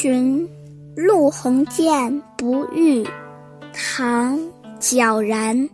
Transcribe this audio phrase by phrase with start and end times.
[0.00, 0.48] 寻
[0.94, 3.04] 陆鸿渐不遇，
[3.74, 4.38] 唐·
[4.78, 5.68] 皎然。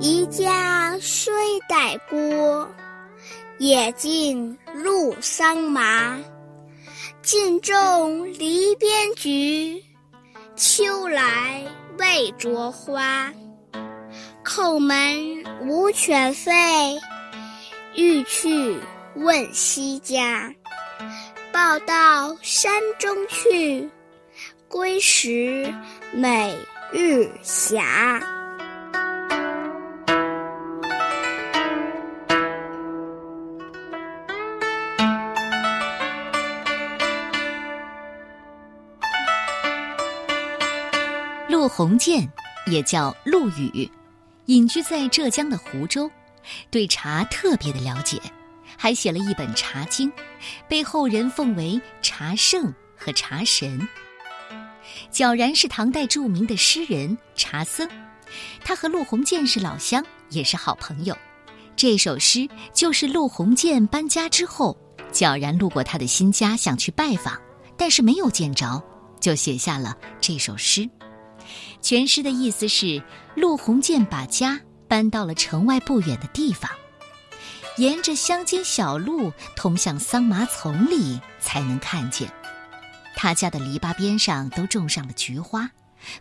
[0.00, 1.32] 移家虽
[1.68, 2.68] 带郭，
[3.58, 6.18] 也尽入桑麻。
[7.22, 9.80] 尽种篱边菊，
[10.56, 11.64] 秋来
[11.96, 13.32] 未着花。
[14.44, 14.98] 叩门
[15.64, 16.98] 无犬吠，
[17.94, 18.76] 欲去
[19.14, 20.52] 问西家。
[21.64, 23.88] 报到山中去，
[24.66, 25.72] 归时
[26.12, 26.58] 每
[26.92, 27.80] 日斜。
[41.48, 42.28] 陆鸿渐
[42.66, 43.88] 也叫陆羽，
[44.46, 46.10] 隐居在浙江的湖州，
[46.72, 48.20] 对茶特别的了解。
[48.76, 50.10] 还写了一本《茶经》，
[50.68, 53.86] 被后人奉为茶圣和茶神。
[55.10, 57.88] 皎然是唐代著名的诗人、茶僧，
[58.64, 61.16] 他和陆鸿渐是老乡，也是好朋友。
[61.76, 64.76] 这首诗就是陆鸿渐搬家之后，
[65.12, 67.40] 皎然路过他的新家，想去拜访，
[67.76, 68.82] 但是没有见着，
[69.20, 70.88] 就写下了这首诗。
[71.80, 73.02] 全诗的意思是，
[73.34, 76.70] 陆鸿渐把家搬到了城外不远的地方。
[77.78, 82.30] 沿着乡间小路通向桑麻丛里，才能看见。
[83.16, 85.70] 他家的篱笆边上都种上了菊花，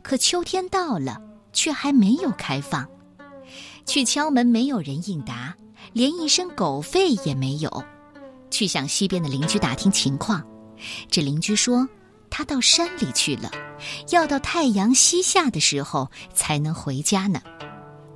[0.01, 2.87] 可秋天到了，却还没有开放。
[3.85, 5.55] 去敲门，没有人应答，
[5.93, 7.83] 连一声狗吠也没有。
[8.49, 10.45] 去向西边的邻居打听情况，
[11.09, 11.87] 这邻居说
[12.29, 13.49] 他到山里去了，
[14.09, 17.41] 要到太阳西下的时候才能回家呢。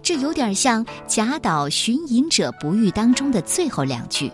[0.05, 4.31] 这有点像贾岛《寻隐者不遇》当中的最后两句：“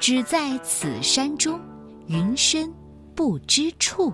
[0.00, 1.60] 只在此山中，
[2.06, 2.72] 云深
[3.14, 4.10] 不知处。”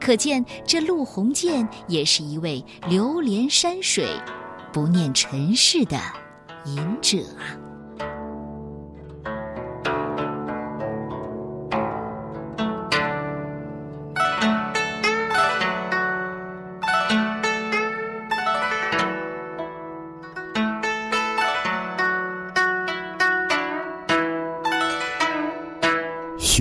[0.00, 4.04] 可见这陆鸿渐也是一位流连山水、
[4.72, 5.96] 不念尘世的
[6.64, 7.69] 隐者啊。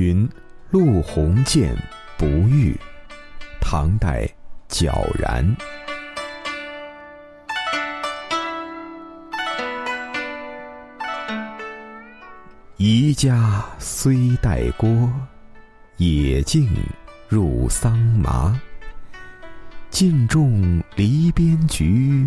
[0.02, 0.30] 寻
[0.70, 1.76] 陆鸿渐
[2.18, 2.74] 不遇，
[3.60, 4.26] 唐代
[4.70, 4.90] 皎
[5.20, 5.46] 然。
[12.78, 15.12] 移家虽带郭，
[15.98, 16.74] 野径
[17.28, 18.58] 入桑麻。
[19.90, 22.26] 尽种篱边菊，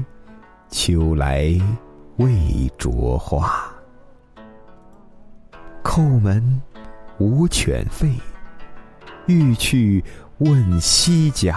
[0.68, 1.58] 秋来
[2.18, 3.72] 未着花。
[5.82, 6.60] 叩门。
[7.22, 8.14] 无犬吠，
[9.26, 10.04] 欲去
[10.38, 11.56] 问西家。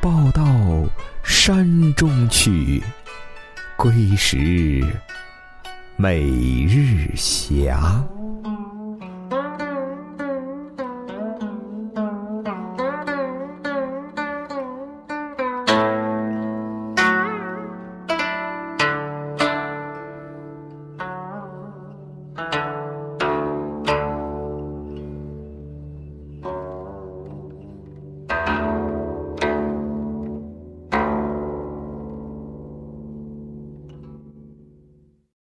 [0.00, 0.44] 报到
[1.22, 2.82] 山中去，
[3.76, 4.84] 归时
[5.96, 6.20] 每
[6.64, 7.72] 日斜。